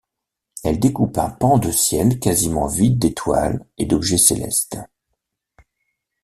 [0.63, 4.79] Elle découpe un pan de ciel quasiment vide d'étoiles et d'objets célestes.